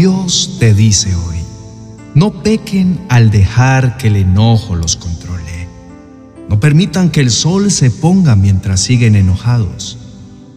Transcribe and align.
Dios 0.00 0.58
te 0.60 0.74
dice 0.74 1.12
hoy, 1.12 1.38
no 2.14 2.44
pequen 2.44 3.00
al 3.08 3.32
dejar 3.32 3.96
que 3.96 4.06
el 4.06 4.14
enojo 4.14 4.76
los 4.76 4.94
controle. 4.94 5.66
No 6.48 6.60
permitan 6.60 7.10
que 7.10 7.18
el 7.18 7.32
sol 7.32 7.72
se 7.72 7.90
ponga 7.90 8.36
mientras 8.36 8.78
siguen 8.78 9.16
enojados. 9.16 9.98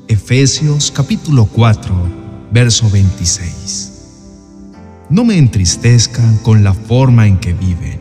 Efesios 0.08 0.92
capítulo 0.92 1.48
4, 1.48 2.08
verso 2.52 2.88
26. 2.92 3.92
No 5.10 5.26
me 5.26 5.40
entristezcan 5.40 6.38
con 6.38 6.64
la 6.64 6.76
forma 6.76 7.26
en 7.26 7.40
que 7.40 7.54
viven. 7.54 8.00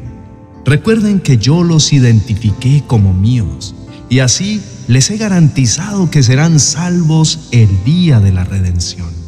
Recuerden 0.67 1.21
que 1.21 1.39
yo 1.39 1.65
los 1.65 1.95
identifiqué 1.95 2.85
como 2.87 3.15
míos 3.15 3.75
y 4.11 4.19
así 4.19 4.61
les 4.89 5.09
he 5.09 5.17
garantizado 5.17 6.11
que 6.11 6.23
serán 6.23 6.61
salvos 6.61 7.49
el 7.51 7.83
día 7.85 8.21
de 8.21 8.31
la 8.33 8.45
redención. 8.45 9.20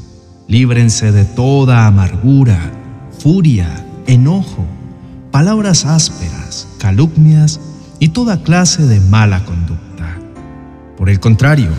Líbrense 0.53 1.13
de 1.13 1.25
toda 1.25 1.87
amargura, 1.87 2.61
furia, 3.21 3.87
enojo, 4.07 4.67
palabras 5.31 5.87
ásperas, 5.87 6.69
calumnias 6.79 7.59
y 7.99 8.11
toda 8.11 8.43
clase 8.43 8.83
de 8.83 9.01
mala 9.01 9.47
conducta. 9.47 10.19
Por 10.99 11.09
el 11.09 11.21
contrario, 11.21 11.71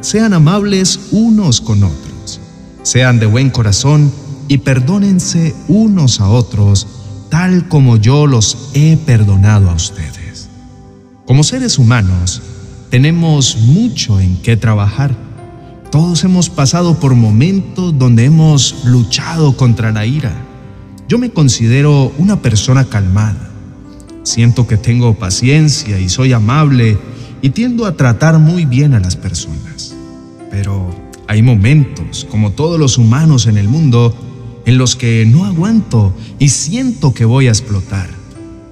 sean 0.00 0.32
amables 0.32 1.08
unos 1.10 1.60
con 1.60 1.82
otros, 1.82 2.40
sean 2.84 3.18
de 3.18 3.26
buen 3.26 3.50
corazón 3.50 4.12
y 4.46 4.58
perdónense 4.58 5.52
unos 5.66 6.20
a 6.20 6.28
otros 6.28 6.86
tal 7.30 7.66
como 7.66 7.96
yo 7.96 8.28
los 8.28 8.70
he 8.74 8.96
perdonado 8.96 9.68
a 9.68 9.74
ustedes. 9.74 10.48
Como 11.26 11.42
seres 11.42 11.80
humanos, 11.80 12.42
tenemos 12.90 13.56
mucho 13.56 14.20
en 14.20 14.40
qué 14.40 14.56
trabajar. 14.56 15.16
Todos 15.90 16.22
hemos 16.22 16.50
pasado 16.50 17.00
por 17.00 17.16
momentos 17.16 17.98
donde 17.98 18.24
hemos 18.24 18.84
luchado 18.84 19.56
contra 19.56 19.90
la 19.90 20.06
ira. 20.06 20.32
Yo 21.08 21.18
me 21.18 21.30
considero 21.30 22.12
una 22.16 22.40
persona 22.40 22.84
calmada. 22.84 23.50
Siento 24.22 24.68
que 24.68 24.76
tengo 24.76 25.14
paciencia 25.14 25.98
y 25.98 26.08
soy 26.08 26.32
amable 26.32 26.96
y 27.42 27.50
tiendo 27.50 27.86
a 27.86 27.96
tratar 27.96 28.38
muy 28.38 28.66
bien 28.66 28.94
a 28.94 29.00
las 29.00 29.16
personas. 29.16 29.96
Pero 30.48 30.90
hay 31.26 31.42
momentos, 31.42 32.24
como 32.30 32.52
todos 32.52 32.78
los 32.78 32.96
humanos 32.96 33.46
en 33.46 33.56
el 33.56 33.68
mundo, 33.68 34.14
en 34.66 34.78
los 34.78 34.94
que 34.94 35.26
no 35.26 35.44
aguanto 35.44 36.14
y 36.38 36.50
siento 36.50 37.14
que 37.14 37.24
voy 37.24 37.48
a 37.48 37.50
explotar, 37.50 38.08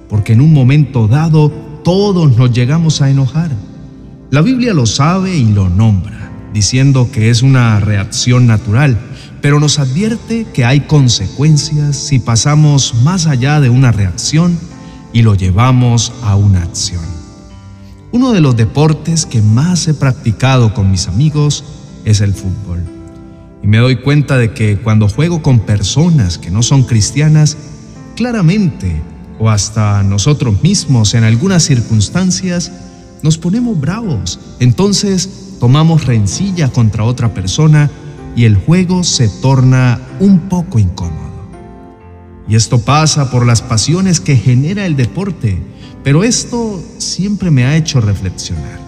porque 0.07 0.33
en 0.33 0.39
un 0.41 0.53
momento 0.53 1.09
dado 1.09 1.49
todos 1.83 2.37
nos 2.37 2.53
llegamos 2.53 3.01
a 3.01 3.09
enojar. 3.09 3.51
La 4.31 4.41
Biblia 4.41 4.73
lo 4.73 4.85
sabe 4.85 5.35
y 5.35 5.45
lo 5.51 5.69
nombra, 5.69 6.18
diciendo 6.53 7.09
que 7.11 7.29
es 7.29 7.41
una 7.41 7.79
reacción 7.79 8.47
natural, 8.47 8.97
pero 9.41 9.59
nos 9.59 9.79
advierte 9.79 10.45
que 10.53 10.65
hay 10.65 10.81
consecuencias 10.81 11.95
si 11.95 12.19
pasamos 12.19 12.95
más 13.03 13.27
allá 13.27 13.59
de 13.61 13.69
una 13.69 13.91
reacción 13.91 14.57
y 15.13 15.21
lo 15.21 15.35
llevamos 15.35 16.11
a 16.23 16.35
una 16.35 16.63
acción. 16.63 17.03
Uno 18.11 18.31
de 18.31 18.41
los 18.41 18.55
deportes 18.55 19.25
que 19.25 19.41
más 19.41 19.87
he 19.87 19.93
practicado 19.93 20.73
con 20.73 20.91
mis 20.91 21.07
amigos 21.07 21.63
es 22.05 22.21
el 22.21 22.33
fútbol. 22.33 22.83
Y 23.61 23.67
me 23.67 23.77
doy 23.77 23.97
cuenta 23.97 24.37
de 24.37 24.53
que 24.53 24.79
cuando 24.79 25.09
juego 25.09 25.41
con 25.41 25.59
personas 25.59 26.37
que 26.37 26.49
no 26.49 26.63
son 26.63 26.83
cristianas, 26.83 27.57
claramente, 28.15 29.01
o 29.37 29.49
hasta 29.49 30.03
nosotros 30.03 30.61
mismos 30.63 31.13
en 31.13 31.23
algunas 31.23 31.63
circunstancias, 31.63 32.71
nos 33.21 33.37
ponemos 33.37 33.79
bravos. 33.79 34.39
Entonces 34.59 35.48
tomamos 35.59 36.05
rencilla 36.05 36.69
contra 36.69 37.03
otra 37.03 37.33
persona 37.33 37.89
y 38.35 38.45
el 38.45 38.55
juego 38.55 39.03
se 39.03 39.27
torna 39.27 39.99
un 40.19 40.49
poco 40.49 40.79
incómodo. 40.79 41.29
Y 42.47 42.55
esto 42.55 42.79
pasa 42.79 43.29
por 43.29 43.45
las 43.45 43.61
pasiones 43.61 44.19
que 44.19 44.35
genera 44.35 44.85
el 44.85 44.95
deporte, 44.95 45.61
pero 46.03 46.23
esto 46.23 46.81
siempre 46.97 47.51
me 47.51 47.65
ha 47.65 47.75
hecho 47.75 48.01
reflexionar. 48.01 48.79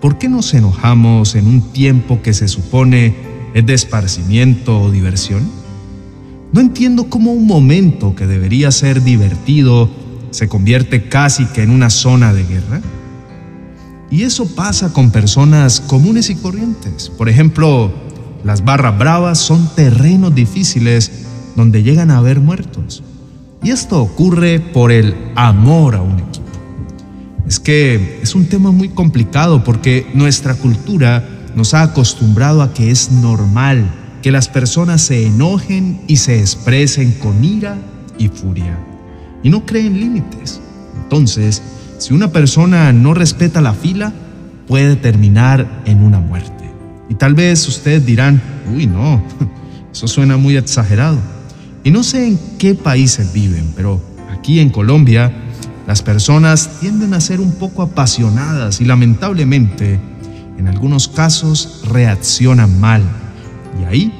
¿Por 0.00 0.18
qué 0.18 0.28
nos 0.28 0.52
enojamos 0.54 1.34
en 1.34 1.46
un 1.46 1.72
tiempo 1.72 2.20
que 2.22 2.34
se 2.34 2.48
supone 2.48 3.14
es 3.54 3.64
de 3.64 3.74
esparcimiento 3.74 4.80
o 4.80 4.90
diversión? 4.90 5.48
No 6.52 6.60
entiendo 6.60 7.08
cómo 7.08 7.32
un 7.32 7.46
momento 7.46 8.14
que 8.14 8.26
debería 8.26 8.70
ser 8.70 9.02
divertido 9.02 9.90
se 10.30 10.48
convierte 10.48 11.08
casi 11.08 11.46
que 11.46 11.62
en 11.62 11.70
una 11.70 11.90
zona 11.90 12.32
de 12.32 12.44
guerra. 12.44 12.80
Y 14.10 14.22
eso 14.22 14.46
pasa 14.46 14.92
con 14.92 15.10
personas 15.10 15.80
comunes 15.80 16.30
y 16.30 16.36
corrientes. 16.36 17.10
Por 17.10 17.28
ejemplo, 17.28 17.92
las 18.44 18.64
barras 18.64 18.96
bravas 18.96 19.38
son 19.38 19.68
terrenos 19.74 20.34
difíciles 20.34 21.10
donde 21.56 21.82
llegan 21.82 22.10
a 22.10 22.18
haber 22.18 22.40
muertos. 22.40 23.02
Y 23.62 23.70
esto 23.70 24.00
ocurre 24.00 24.60
por 24.60 24.92
el 24.92 25.14
amor 25.34 25.96
a 25.96 26.02
un 26.02 26.20
equipo. 26.20 26.46
Es 27.48 27.58
que 27.58 28.20
es 28.22 28.34
un 28.34 28.46
tema 28.46 28.70
muy 28.70 28.90
complicado 28.90 29.64
porque 29.64 30.06
nuestra 30.14 30.54
cultura 30.54 31.28
nos 31.56 31.74
ha 31.74 31.82
acostumbrado 31.82 32.62
a 32.62 32.72
que 32.74 32.90
es 32.90 33.10
normal 33.10 33.90
que 34.22 34.30
las 34.30 34.48
personas 34.48 35.02
se 35.02 35.26
enojen 35.26 36.00
y 36.06 36.16
se 36.16 36.40
expresen 36.40 37.12
con 37.12 37.42
ira 37.42 37.78
y 38.18 38.28
furia. 38.28 38.78
Y 39.42 39.50
no 39.50 39.64
creen 39.64 39.98
límites. 39.98 40.60
Entonces, 41.02 41.62
si 41.98 42.12
una 42.12 42.30
persona 42.30 42.92
no 42.92 43.14
respeta 43.14 43.60
la 43.60 43.72
fila, 43.72 44.12
puede 44.66 44.96
terminar 44.96 45.82
en 45.86 46.02
una 46.02 46.20
muerte. 46.20 46.70
Y 47.08 47.14
tal 47.14 47.34
vez 47.34 47.66
ustedes 47.68 48.04
dirán, 48.04 48.42
uy, 48.74 48.86
no, 48.86 49.22
eso 49.92 50.08
suena 50.08 50.36
muy 50.36 50.56
exagerado. 50.56 51.18
Y 51.84 51.90
no 51.90 52.02
sé 52.02 52.26
en 52.26 52.38
qué 52.58 52.74
países 52.74 53.32
viven, 53.32 53.72
pero 53.76 54.00
aquí 54.32 54.60
en 54.60 54.70
Colombia 54.70 55.32
las 55.86 56.02
personas 56.02 56.80
tienden 56.80 57.14
a 57.14 57.20
ser 57.20 57.40
un 57.40 57.52
poco 57.52 57.82
apasionadas 57.82 58.80
y 58.80 58.84
lamentablemente 58.84 60.00
en 60.58 60.66
algunos 60.66 61.06
casos 61.06 61.82
reaccionan 61.88 62.80
mal. 62.80 63.02
Y 63.80 63.84
ahí 63.84 64.12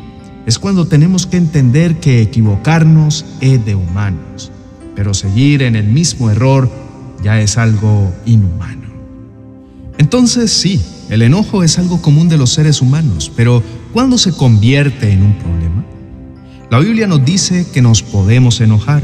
es 0.47 0.61
cuando 0.61 0.87
tenemos 0.87 1.27
que 1.27 1.39
entender 1.39 1.99
que 1.99 2.23
equivocarnos 2.23 3.25
es 3.41 3.65
de 3.67 3.75
humanos, 3.75 4.53
pero 4.95 5.13
seguir 5.13 5.63
en 5.63 5.75
el 5.75 5.89
mismo 5.89 6.31
error 6.31 6.86
ya 7.27 7.41
es 7.41 7.59
algo 7.59 8.15
inhumano. 8.25 8.87
Entonces 9.99 10.53
sí, 10.53 10.81
el 11.11 11.23
enojo 11.23 11.65
es 11.65 11.77
algo 11.77 12.01
común 12.01 12.29
de 12.29 12.37
los 12.37 12.51
seres 12.51 12.81
humanos, 12.81 13.33
pero 13.35 13.65
¿cuándo 13.93 14.17
se 14.17 14.31
convierte 14.31 15.11
en 15.11 15.25
un 15.25 15.35
problema? 15.35 15.85
La 16.71 16.79
Biblia 16.79 17.09
nos 17.09 17.25
dice 17.25 17.67
que 17.75 17.83
nos 17.83 18.05
podemos 18.05 18.61
enojar, 18.61 19.03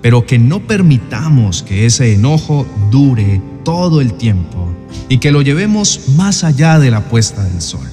pero 0.00 0.24
que 0.24 0.38
no 0.38 0.66
permitamos 0.66 1.62
que 1.62 1.84
ese 1.84 2.14
enojo 2.14 2.66
dure 2.90 3.42
todo 3.66 4.00
el 4.00 4.14
tiempo 4.14 4.72
y 5.10 5.18
que 5.18 5.30
lo 5.30 5.42
llevemos 5.42 6.00
más 6.16 6.44
allá 6.44 6.78
de 6.78 6.90
la 6.90 7.04
puesta 7.04 7.44
del 7.44 7.60
sol, 7.60 7.86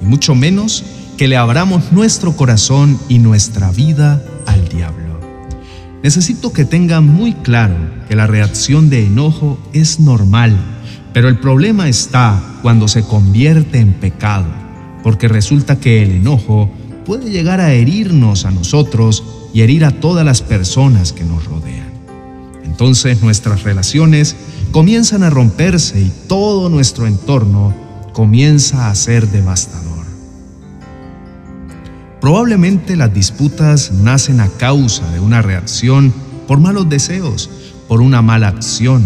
y 0.00 0.04
mucho 0.04 0.36
menos 0.36 0.84
que 1.16 1.26
le 1.26 1.36
abramos 1.36 1.90
nuestro 1.90 2.36
corazón 2.36 2.96
y 3.08 3.18
nuestra 3.18 3.72
vida 3.72 4.22
al 4.46 4.68
diablo. 4.68 5.07
Necesito 6.02 6.52
que 6.52 6.64
tengan 6.64 7.06
muy 7.06 7.32
claro 7.32 7.74
que 8.08 8.14
la 8.14 8.26
reacción 8.26 8.88
de 8.88 9.04
enojo 9.04 9.58
es 9.72 9.98
normal, 9.98 10.56
pero 11.12 11.28
el 11.28 11.38
problema 11.38 11.88
está 11.88 12.40
cuando 12.62 12.86
se 12.86 13.02
convierte 13.02 13.78
en 13.80 13.94
pecado, 13.94 14.46
porque 15.02 15.26
resulta 15.26 15.80
que 15.80 16.02
el 16.02 16.12
enojo 16.12 16.70
puede 17.04 17.30
llegar 17.30 17.60
a 17.60 17.72
herirnos 17.72 18.44
a 18.44 18.50
nosotros 18.52 19.24
y 19.52 19.62
herir 19.62 19.84
a 19.84 19.90
todas 19.90 20.24
las 20.24 20.42
personas 20.42 21.12
que 21.12 21.24
nos 21.24 21.44
rodean. 21.46 21.88
Entonces 22.64 23.22
nuestras 23.22 23.64
relaciones 23.64 24.36
comienzan 24.70 25.24
a 25.24 25.30
romperse 25.30 26.00
y 26.00 26.12
todo 26.28 26.68
nuestro 26.68 27.08
entorno 27.08 27.74
comienza 28.12 28.88
a 28.88 28.94
ser 28.94 29.28
devastador. 29.28 29.87
Probablemente 32.20 32.96
las 32.96 33.14
disputas 33.14 33.92
nacen 33.92 34.40
a 34.40 34.48
causa 34.48 35.08
de 35.12 35.20
una 35.20 35.40
reacción 35.40 36.12
por 36.48 36.58
malos 36.58 36.88
deseos, 36.88 37.48
por 37.86 38.00
una 38.00 38.22
mala 38.22 38.48
acción, 38.48 39.04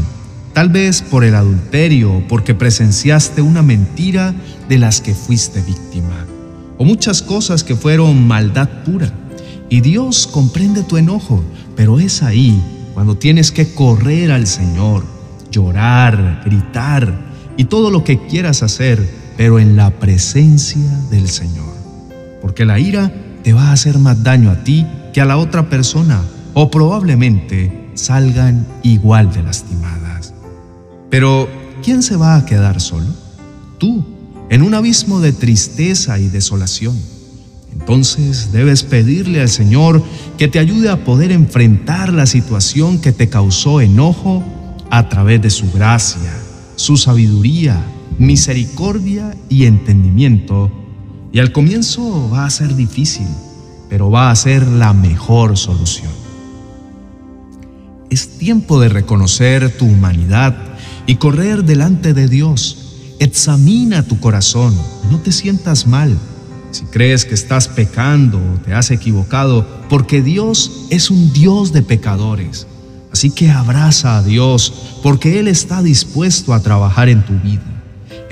tal 0.54 0.70
vez 0.70 1.02
por 1.02 1.22
el 1.22 1.34
adulterio 1.34 2.12
o 2.14 2.28
porque 2.28 2.54
presenciaste 2.54 3.42
una 3.42 3.62
mentira 3.62 4.34
de 4.68 4.78
las 4.78 5.00
que 5.00 5.14
fuiste 5.14 5.60
víctima, 5.60 6.26
o 6.78 6.84
muchas 6.84 7.20
cosas 7.20 7.64
que 7.64 7.76
fueron 7.76 8.26
maldad 8.26 8.68
pura. 8.84 9.12
Y 9.68 9.80
Dios 9.80 10.26
comprende 10.26 10.82
tu 10.82 10.96
enojo, 10.96 11.42
pero 11.76 12.00
es 12.00 12.22
ahí 12.22 12.62
cuando 12.94 13.16
tienes 13.16 13.52
que 13.52 13.74
correr 13.74 14.32
al 14.32 14.46
Señor 14.46 15.04
llorar, 15.50 16.42
gritar 16.44 17.14
y 17.56 17.64
todo 17.64 17.90
lo 17.90 18.02
que 18.02 18.26
quieras 18.26 18.62
hacer, 18.62 19.06
pero 19.36 19.58
en 19.58 19.76
la 19.76 19.90
presencia 19.90 20.88
del 21.10 21.28
Señor. 21.28 21.71
Porque 22.42 22.66
la 22.66 22.78
ira 22.78 23.10
te 23.42 23.54
va 23.54 23.68
a 23.68 23.72
hacer 23.72 23.98
más 23.98 24.22
daño 24.22 24.50
a 24.50 24.64
ti 24.64 24.86
que 25.14 25.22
a 25.22 25.24
la 25.24 25.38
otra 25.38 25.70
persona 25.70 26.20
o 26.52 26.70
probablemente 26.70 27.88
salgan 27.94 28.66
igual 28.82 29.32
de 29.32 29.42
lastimadas. 29.42 30.34
Pero, 31.08 31.48
¿quién 31.82 32.02
se 32.02 32.16
va 32.16 32.36
a 32.36 32.44
quedar 32.44 32.80
solo? 32.80 33.06
Tú, 33.78 34.04
en 34.50 34.62
un 34.62 34.74
abismo 34.74 35.20
de 35.20 35.32
tristeza 35.32 36.18
y 36.18 36.28
desolación. 36.28 36.96
Entonces 37.72 38.52
debes 38.52 38.82
pedirle 38.82 39.40
al 39.40 39.48
Señor 39.48 40.02
que 40.36 40.48
te 40.48 40.58
ayude 40.58 40.90
a 40.90 41.04
poder 41.04 41.32
enfrentar 41.32 42.12
la 42.12 42.26
situación 42.26 42.98
que 42.98 43.12
te 43.12 43.28
causó 43.28 43.80
enojo 43.80 44.44
a 44.90 45.08
través 45.08 45.40
de 45.40 45.48
su 45.48 45.70
gracia, 45.72 46.32
su 46.76 46.98
sabiduría, 46.98 47.82
misericordia 48.18 49.34
y 49.48 49.64
entendimiento. 49.64 50.70
Y 51.32 51.38
al 51.38 51.50
comienzo 51.50 52.28
va 52.30 52.44
a 52.44 52.50
ser 52.50 52.76
difícil, 52.76 53.26
pero 53.88 54.10
va 54.10 54.30
a 54.30 54.36
ser 54.36 54.66
la 54.66 54.92
mejor 54.92 55.56
solución. 55.56 56.12
Es 58.10 58.36
tiempo 58.36 58.78
de 58.78 58.90
reconocer 58.90 59.74
tu 59.78 59.86
humanidad 59.86 60.54
y 61.06 61.16
correr 61.16 61.64
delante 61.64 62.12
de 62.12 62.28
Dios. 62.28 63.14
Examina 63.18 64.02
tu 64.02 64.20
corazón, 64.20 64.76
no 65.10 65.20
te 65.20 65.32
sientas 65.32 65.86
mal. 65.86 66.18
Si 66.70 66.84
crees 66.84 67.24
que 67.24 67.34
estás 67.34 67.68
pecando 67.68 68.38
o 68.38 68.60
te 68.60 68.74
has 68.74 68.90
equivocado, 68.90 69.66
porque 69.88 70.20
Dios 70.20 70.86
es 70.90 71.10
un 71.10 71.32
Dios 71.32 71.72
de 71.72 71.82
pecadores. 71.82 72.66
Así 73.10 73.30
que 73.30 73.50
abraza 73.50 74.18
a 74.18 74.22
Dios, 74.22 74.98
porque 75.02 75.38
Él 75.38 75.48
está 75.48 75.82
dispuesto 75.82 76.52
a 76.52 76.60
trabajar 76.60 77.08
en 77.08 77.24
tu 77.24 77.38
vida. 77.40 77.71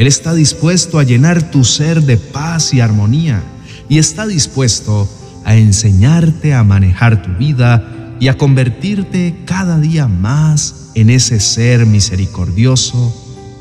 Él 0.01 0.07
está 0.07 0.33
dispuesto 0.33 0.99
a 0.99 1.05
llenar 1.05 1.51
tu 1.51 1.63
ser 1.63 2.01
de 2.01 2.17
paz 2.17 2.73
y 2.73 2.81
armonía 2.81 3.43
y 3.87 3.99
está 3.99 4.27
dispuesto 4.27 5.07
a 5.45 5.57
enseñarte 5.57 6.55
a 6.55 6.65
manejar 6.65 7.21
tu 7.21 7.35
vida 7.35 8.17
y 8.19 8.29
a 8.29 8.39
convertirte 8.39 9.43
cada 9.45 9.79
día 9.79 10.09
más 10.09 10.87
en 10.95 11.11
ese 11.11 11.39
ser 11.39 11.85
misericordioso 11.85 13.15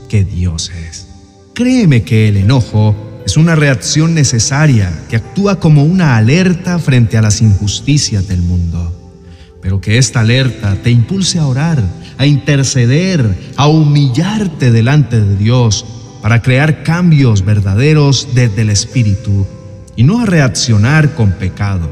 que 0.07 0.23
Dios 0.23 0.71
es. 0.89 1.07
Créeme 1.53 2.03
que 2.03 2.29
el 2.29 2.37
enojo 2.37 2.95
es 3.25 3.35
una 3.35 3.55
reacción 3.55 4.15
necesaria 4.15 4.97
que 5.09 5.17
actúa 5.17 5.59
como 5.59 5.83
una 5.83 6.15
alerta 6.15 6.79
frente 6.79 7.17
a 7.17 7.21
las 7.21 7.41
injusticias 7.41 8.29
del 8.29 8.43
mundo, 8.43 9.11
pero 9.61 9.81
que 9.81 9.97
esta 9.97 10.21
alerta 10.21 10.77
te 10.81 10.89
impulse 10.89 11.37
a 11.37 11.47
orar, 11.47 11.83
a 12.17 12.25
interceder, 12.25 13.51
a 13.57 13.67
humillarte 13.67 14.71
delante 14.71 15.19
de 15.19 15.35
Dios 15.35 15.85
para 16.21 16.41
crear 16.41 16.83
cambios 16.83 17.45
verdaderos 17.45 18.29
desde 18.33 18.63
el 18.63 18.69
Espíritu 18.69 19.45
y 19.95 20.03
no 20.03 20.19
a 20.21 20.25
reaccionar 20.25 21.15
con 21.15 21.31
pecado, 21.31 21.89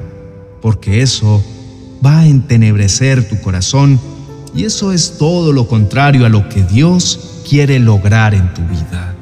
porque 0.61 1.01
eso 1.01 1.43
va 2.05 2.19
a 2.19 2.27
entenebrecer 2.27 3.27
tu 3.27 3.39
corazón 3.41 3.99
y 4.55 4.63
eso 4.63 4.91
es 4.91 5.17
todo 5.17 5.53
lo 5.53 5.67
contrario 5.67 6.25
a 6.25 6.29
lo 6.29 6.49
que 6.49 6.63
Dios 6.63 7.43
quiere 7.47 7.79
lograr 7.79 8.33
en 8.33 8.53
tu 8.53 8.61
vida. 8.63 9.15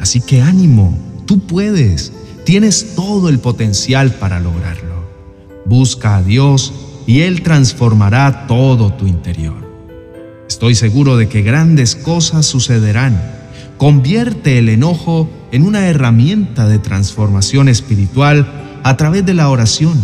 Así 0.00 0.20
que 0.20 0.42
ánimo, 0.42 0.96
tú 1.26 1.40
puedes, 1.40 2.12
tienes 2.44 2.94
todo 2.94 3.28
el 3.28 3.38
potencial 3.38 4.12
para 4.12 4.40
lograrlo. 4.40 5.04
Busca 5.66 6.16
a 6.16 6.22
Dios 6.22 6.72
y 7.06 7.20
Él 7.20 7.42
transformará 7.42 8.46
todo 8.46 8.92
tu 8.92 9.06
interior. 9.06 9.64
Estoy 10.48 10.74
seguro 10.74 11.16
de 11.16 11.28
que 11.28 11.42
grandes 11.42 11.96
cosas 11.96 12.46
sucederán. 12.46 13.20
Convierte 13.78 14.58
el 14.58 14.68
enojo 14.68 15.28
en 15.52 15.62
una 15.62 15.86
herramienta 15.88 16.66
de 16.68 16.78
transformación 16.78 17.68
espiritual 17.68 18.46
a 18.82 18.96
través 18.96 19.26
de 19.26 19.34
la 19.34 19.50
oración 19.50 19.98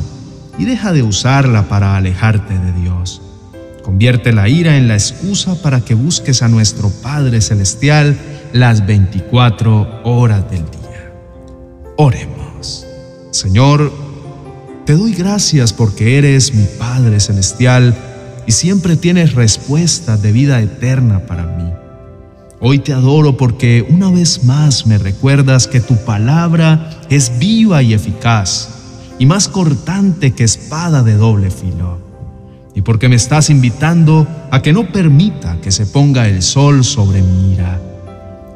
y 0.59 0.65
deja 0.65 0.93
de 0.93 1.03
usarla 1.03 1.69
para 1.69 1.97
alejarte 1.97 2.59
de 2.59 2.73
Dios. 2.73 3.23
Convierte 3.83 4.33
la 4.33 4.49
ira 4.49 4.77
en 4.77 4.89
la 4.89 4.95
excusa 4.95 5.61
para 5.63 5.81
que 5.81 5.95
busques 5.95 6.43
a 6.43 6.49
nuestro 6.49 6.91
Padre 7.03 7.41
Celestial 7.41 8.17
las 8.53 8.87
24 8.87 10.03
horas 10.05 10.51
del 10.51 10.65
día. 10.71 11.13
Oremos. 11.97 12.87
Señor, 13.31 13.93
te 14.85 14.95
doy 14.95 15.15
gracias 15.15 15.73
porque 15.73 16.19
eres 16.19 16.55
mi 16.55 16.67
Padre 16.79 17.21
Celestial 17.21 17.95
y 18.47 18.53
siempre 18.53 18.97
tienes 18.97 19.35
respuestas 19.35 20.21
de 20.21 20.33
vida 20.33 20.61
eterna 20.61 21.21
para 21.27 21.47
mí. 21.47 21.60
Hoy 22.63 22.81
te 22.81 22.93
adoro 22.93 23.39
porque 23.39 23.87
una 23.89 24.11
vez 24.11 24.45
más 24.45 24.87
me 24.87 24.99
recuerdas 24.99 25.67
que 25.67 25.81
tu 25.81 25.97
palabra 26.05 26.91
es 27.09 27.39
viva 27.39 27.83
y 27.83 27.95
eficaz 27.95 28.69
y 29.19 29.25
más 29.25 29.49
cortante 29.49 30.33
que 30.33 30.45
espada 30.45 31.03
de 31.03 31.15
doble 31.15 31.51
filo. 31.51 31.99
Y 32.75 32.83
porque 32.83 33.09
me 33.09 33.17
estás 33.17 33.49
invitando 33.49 34.27
a 34.51 34.61
que 34.61 34.75
no 34.75 34.93
permita 34.93 35.59
que 35.63 35.73
se 35.73 35.87
ponga 35.87 36.29
el 36.29 36.43
sol 36.43 36.85
sobre 36.85 37.23
mi 37.23 37.55
ira. 37.55 37.81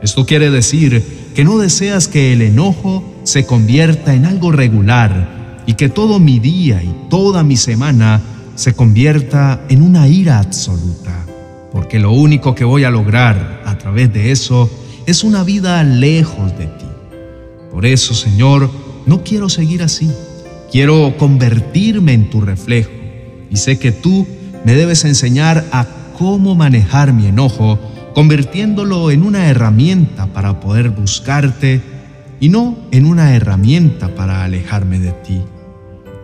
Esto 0.03 0.27
quiere 0.27 0.51
decir 0.51 1.31
que 1.35 1.45
no 1.45 1.57
deseas 1.57 2.07
que 2.07 2.35
el 2.35 2.43
enojo 2.43 3.03
se 3.23 3.47
convierta 3.47 4.13
en 4.13 4.27
algo 4.27 4.53
regular 4.53 5.63
y 5.65 5.75
que 5.75 5.89
todo 5.89 6.21
mi 6.21 6.41
día 6.41 6.83
y 6.83 6.95
toda 7.09 7.43
mi 7.43 7.57
semana 7.57 8.21
se 8.55 8.75
convierta 8.75 9.63
en 9.71 9.81
una 9.81 10.09
ira 10.09 10.41
absoluta. 10.41 11.25
Porque 11.73 11.99
lo 11.99 12.13
único 12.13 12.55
que 12.55 12.65
voy 12.65 12.85
a 12.85 12.91
lograr 12.91 13.64
a 13.75 13.79
través 13.79 14.13
de 14.13 14.31
eso 14.31 14.71
es 15.05 15.25
una 15.25 15.43
vida 15.43 15.83
lejos 15.83 16.57
de 16.57 16.67
ti. 16.67 16.87
Por 17.73 17.85
eso, 17.85 18.15
Señor, 18.15 18.71
no 19.05 19.25
quiero 19.25 19.49
seguir 19.49 19.83
así. 19.83 20.09
Quiero 20.71 21.17
convertirme 21.19 22.13
en 22.13 22.31
tu 22.31 22.41
reflejo 22.41 22.91
y 23.51 23.57
sé 23.57 23.79
que 23.79 23.91
tú 23.91 24.27
me 24.65 24.75
debes 24.75 25.05
enseñar 25.05 25.65
a 25.73 25.87
cómo 26.17 26.55
manejar 26.55 27.13
mi 27.13 27.27
enojo, 27.27 27.79
convirtiéndolo 28.15 29.11
en 29.11 29.25
una 29.25 29.49
herramienta 29.49 30.27
para 30.27 30.61
poder 30.61 30.91
buscarte 30.91 31.83
y 32.39 32.49
no 32.49 32.79
en 32.93 33.07
una 33.07 33.35
herramienta 33.35 34.15
para 34.15 34.45
alejarme 34.45 35.01
de 35.01 35.11
ti. 35.13 35.41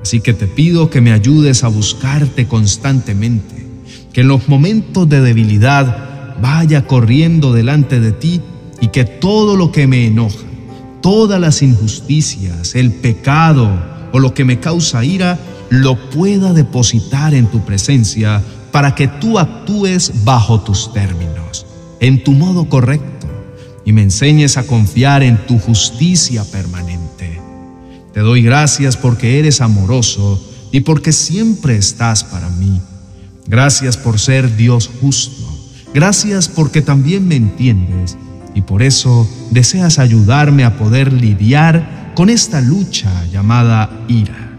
Así 0.02 0.20
que 0.20 0.34
te 0.34 0.46
pido 0.46 0.88
que 0.88 1.00
me 1.00 1.12
ayudes 1.12 1.64
a 1.64 1.68
buscarte 1.68 2.46
constantemente, 2.46 3.66
que 4.12 4.20
en 4.20 4.28
los 4.28 4.48
momentos 4.48 5.08
de 5.08 5.20
debilidad 5.20 6.09
vaya 6.40 6.86
corriendo 6.86 7.52
delante 7.52 8.00
de 8.00 8.12
ti 8.12 8.40
y 8.80 8.88
que 8.88 9.04
todo 9.04 9.56
lo 9.56 9.72
que 9.72 9.86
me 9.86 10.06
enoja, 10.06 10.46
todas 11.00 11.40
las 11.40 11.62
injusticias, 11.62 12.74
el 12.74 12.92
pecado, 12.92 13.68
o 14.12 14.18
lo 14.18 14.34
que 14.34 14.44
me 14.44 14.60
causa 14.60 15.04
ira, 15.04 15.38
lo 15.68 15.96
pueda 16.10 16.52
depositar 16.52 17.34
en 17.34 17.46
tu 17.46 17.60
presencia 17.64 18.42
para 18.72 18.94
que 18.94 19.08
tú 19.08 19.38
actúes 19.38 20.12
bajo 20.24 20.60
tus 20.60 20.92
términos, 20.92 21.66
en 22.00 22.24
tu 22.24 22.32
modo 22.32 22.68
correcto, 22.68 23.28
y 23.84 23.92
me 23.92 24.02
enseñes 24.02 24.56
a 24.56 24.66
confiar 24.66 25.22
en 25.22 25.46
tu 25.46 25.58
justicia 25.58 26.44
permanente. 26.44 27.40
Te 28.12 28.20
doy 28.20 28.42
gracias 28.42 28.96
porque 28.96 29.38
eres 29.38 29.60
amoroso 29.60 30.40
y 30.72 30.80
porque 30.80 31.12
siempre 31.12 31.76
estás 31.76 32.24
para 32.24 32.48
mí. 32.50 32.80
Gracias 33.46 33.96
por 33.96 34.18
ser 34.18 34.56
Dios 34.56 34.90
justo. 35.00 35.49
Gracias 35.92 36.48
porque 36.48 36.82
también 36.82 37.26
me 37.26 37.36
entiendes 37.36 38.16
y 38.54 38.62
por 38.62 38.82
eso 38.82 39.28
deseas 39.50 39.98
ayudarme 39.98 40.64
a 40.64 40.76
poder 40.76 41.12
lidiar 41.12 42.12
con 42.14 42.30
esta 42.30 42.60
lucha 42.60 43.24
llamada 43.26 43.90
ira. 44.08 44.56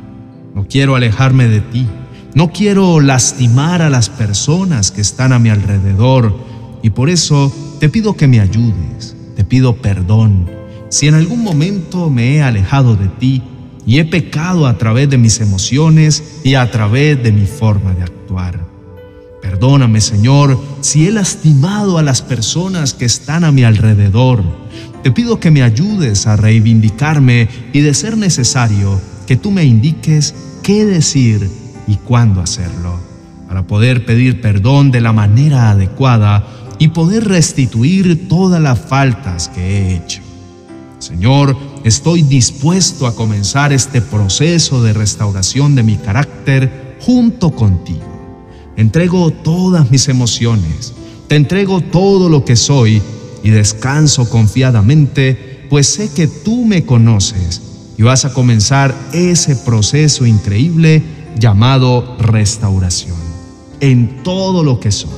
No 0.54 0.68
quiero 0.68 0.96
alejarme 0.96 1.48
de 1.48 1.62
ti, 1.62 1.88
no 2.36 2.52
quiero 2.52 3.00
lastimar 3.00 3.82
a 3.82 3.90
las 3.90 4.10
personas 4.10 4.92
que 4.92 5.02
están 5.02 5.32
a 5.32 5.40
mi 5.40 5.50
alrededor 5.50 6.36
y 6.84 6.90
por 6.90 7.10
eso 7.10 7.54
te 7.80 7.88
pido 7.88 8.16
que 8.16 8.28
me 8.28 8.40
ayudes, 8.40 9.16
te 9.36 9.46
pido 9.46 9.78
perdón. 9.78 10.50
Si 10.90 11.08
en 11.08 11.16
algún 11.16 11.44
momento 11.44 12.10
me 12.10 12.36
he 12.36 12.42
alejado 12.42 12.98
de 12.98 13.08
ti 13.08 13.42
y 13.86 14.00
he 14.00 14.06
pecado 14.06 14.68
a 14.68 14.78
través 14.78 15.10
de 15.10 15.18
mis 15.18 15.40
emociones 15.40 16.42
y 16.44 16.56
a 16.56 16.70
través 16.70 17.22
de 17.24 17.32
mi 17.32 17.46
forma 17.46 17.94
de 17.94 18.04
actuar. 18.04 18.71
Perdóname, 19.52 20.00
Señor, 20.00 20.58
si 20.80 21.08
he 21.08 21.12
lastimado 21.12 21.98
a 21.98 22.04
las 22.04 22.22
personas 22.22 22.94
que 22.94 23.04
están 23.04 23.44
a 23.44 23.52
mi 23.52 23.66
alrededor. 23.66 24.42
Te 25.04 25.12
pido 25.12 25.42
que 25.42 25.52
me 25.52 25.62
ayudes 25.62 26.26
a 26.26 26.38
reivindicarme 26.38 27.50
y 27.74 27.82
de 27.82 27.94
ser 27.94 28.16
necesario 28.16 29.02
que 29.28 29.36
tú 29.36 29.52
me 29.52 29.66
indiques 29.66 30.34
qué 30.64 30.86
decir 30.86 31.50
y 31.86 31.98
cuándo 31.98 32.40
hacerlo, 32.40 32.98
para 33.50 33.68
poder 33.68 34.06
pedir 34.06 34.40
perdón 34.40 34.90
de 34.90 35.02
la 35.02 35.12
manera 35.12 35.72
adecuada 35.72 36.48
y 36.80 36.88
poder 36.88 37.26
restituir 37.28 38.30
todas 38.30 38.62
las 38.62 38.80
faltas 38.80 39.50
que 39.50 39.62
he 39.62 39.96
hecho. 39.98 40.22
Señor, 41.00 41.58
estoy 41.84 42.22
dispuesto 42.22 43.06
a 43.06 43.16
comenzar 43.16 43.74
este 43.74 44.02
proceso 44.02 44.82
de 44.82 44.94
restauración 44.94 45.76
de 45.76 45.84
mi 45.84 45.98
carácter 45.98 46.98
junto 47.02 47.52
contigo. 47.52 48.11
Entrego 48.82 49.30
todas 49.30 49.92
mis 49.92 50.08
emociones, 50.08 50.94
te 51.28 51.36
entrego 51.36 51.82
todo 51.82 52.30
lo 52.30 52.44
que 52.44 52.56
soy 52.56 53.00
y 53.44 53.52
descanso 53.52 54.28
confiadamente, 54.28 55.68
pues 55.70 55.86
sé 55.86 56.10
que 56.12 56.26
tú 56.26 56.66
me 56.66 56.84
conoces 56.84 57.62
y 57.96 58.02
vas 58.02 58.26
a 58.26 58.34
comenzar 58.34 58.96
ese 59.14 59.56
proceso 59.56 60.26
increíble 60.26 61.04
llamado 61.38 62.18
restauración 62.18 63.18
en 63.82 64.24
todo 64.24 64.64
lo 64.64 64.80
que 64.80 64.92
soy. 64.92 65.12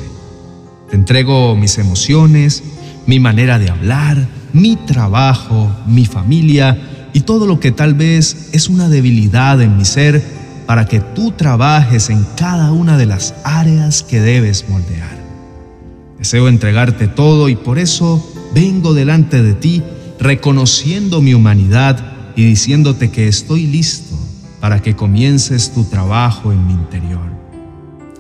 Te 0.90 0.98
entrego 0.98 1.56
mis 1.56 1.78
emociones, 1.78 2.64
mi 3.08 3.22
manera 3.22 3.60
de 3.60 3.70
hablar, 3.70 4.28
mi 4.52 4.76
trabajo, 4.76 5.72
mi 5.88 6.06
familia 6.06 7.10
y 7.14 7.22
todo 7.22 7.48
lo 7.48 7.62
que 7.62 7.72
tal 7.72 7.94
vez 7.94 8.50
es 8.52 8.68
una 8.68 8.90
debilidad 8.90 9.62
en 9.62 9.78
mi 9.78 9.86
ser 9.86 10.22
para 10.66 10.86
que 10.86 11.00
tú 11.00 11.32
trabajes 11.32 12.10
en 12.10 12.26
cada 12.38 12.72
una 12.72 12.98
de 12.98 13.06
las 13.06 13.34
áreas 13.44 14.04
que 14.04 14.20
debes 14.20 14.68
moldear. 14.70 15.22
Deseo 16.18 16.48
entregarte 16.48 17.08
todo 17.08 17.50
y 17.50 17.56
por 17.56 17.80
eso 17.80 18.26
vengo 18.54 18.94
delante 18.94 19.42
de 19.42 19.54
ti 19.54 19.84
reconociendo 20.20 21.22
mi 21.22 21.34
humanidad 21.34 22.14
y 22.36 22.46
diciéndote 22.46 23.12
que 23.12 23.28
estoy 23.28 23.68
listo 23.68 24.16
para 24.60 24.82
que 24.82 24.96
comiences 24.96 25.74
tu 25.74 25.84
trabajo 25.84 26.52
en 26.54 26.66
mi 26.66 26.74
interior. 26.74 27.30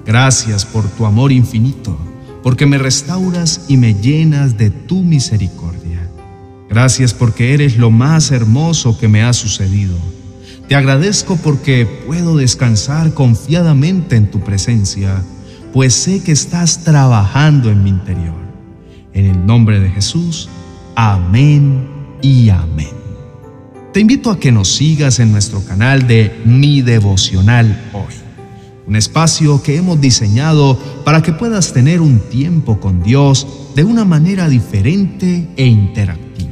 Gracias 0.05 0.65
por 0.65 0.85
tu 0.89 1.05
amor 1.05 1.31
infinito, 1.31 1.97
porque 2.43 2.65
me 2.65 2.77
restauras 2.77 3.61
y 3.69 3.77
me 3.77 3.93
llenas 3.93 4.57
de 4.57 4.69
tu 4.69 5.01
misericordia. 5.01 6.09
Gracias 6.69 7.13
porque 7.13 7.53
eres 7.53 7.77
lo 7.77 7.89
más 7.91 8.31
hermoso 8.31 8.97
que 8.97 9.07
me 9.07 9.23
ha 9.23 9.31
sucedido. 9.31 9.95
Te 10.73 10.77
agradezco 10.77 11.35
porque 11.35 11.85
puedo 11.85 12.35
descansar 12.35 13.13
confiadamente 13.13 14.15
en 14.15 14.31
tu 14.31 14.39
presencia, 14.39 15.21
pues 15.71 15.93
sé 15.93 16.23
que 16.23 16.31
estás 16.31 16.83
trabajando 16.83 17.69
en 17.69 17.83
mi 17.83 17.91
interior. 17.91 18.41
En 19.13 19.27
el 19.27 19.45
nombre 19.45 19.79
de 19.79 19.91
Jesús, 19.91 20.49
amén 20.95 21.87
y 22.23 22.49
amén. 22.49 22.89
Te 23.93 23.99
invito 23.99 24.31
a 24.31 24.39
que 24.39 24.51
nos 24.51 24.67
sigas 24.67 25.19
en 25.19 25.31
nuestro 25.31 25.63
canal 25.63 26.07
de 26.07 26.41
Mi 26.43 26.81
Devocional 26.81 27.91
Hoy, 27.93 28.15
un 28.87 28.95
espacio 28.95 29.61
que 29.61 29.77
hemos 29.77 30.01
diseñado 30.01 30.79
para 31.05 31.21
que 31.21 31.33
puedas 31.33 31.71
tener 31.71 32.01
un 32.01 32.17
tiempo 32.17 32.79
con 32.79 33.03
Dios 33.03 33.45
de 33.75 33.83
una 33.83 34.05
manera 34.05 34.49
diferente 34.49 35.47
e 35.55 35.67
interactiva. 35.67 36.42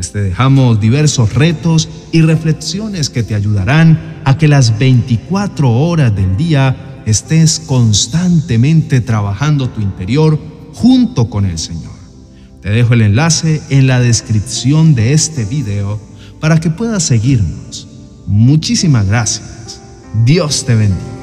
Pues 0.00 0.12
te 0.12 0.22
dejamos 0.22 0.80
diversos 0.80 1.34
retos 1.34 1.86
y 2.10 2.22
reflexiones 2.22 3.10
que 3.10 3.22
te 3.22 3.34
ayudarán 3.34 4.22
a 4.24 4.38
que 4.38 4.48
las 4.48 4.78
24 4.78 5.70
horas 5.70 6.16
del 6.16 6.38
día 6.38 7.02
estés 7.04 7.60
constantemente 7.60 9.02
trabajando 9.02 9.68
tu 9.68 9.82
interior 9.82 10.40
junto 10.72 11.28
con 11.28 11.44
el 11.44 11.58
Señor. 11.58 11.92
Te 12.62 12.70
dejo 12.70 12.94
el 12.94 13.02
enlace 13.02 13.60
en 13.68 13.86
la 13.86 14.00
descripción 14.00 14.94
de 14.94 15.12
este 15.12 15.44
video 15.44 16.00
para 16.40 16.58
que 16.60 16.70
puedas 16.70 17.02
seguirnos. 17.02 17.86
Muchísimas 18.26 19.06
gracias. 19.06 19.82
Dios 20.24 20.64
te 20.64 20.76
bendiga. 20.76 21.19